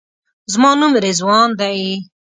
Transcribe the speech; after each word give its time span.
زما 0.53 0.71
نوم 0.79 0.93
رضوان 1.05 1.49
دی. 1.59 1.79